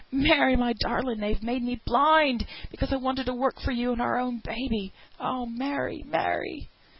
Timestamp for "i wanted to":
2.91-3.35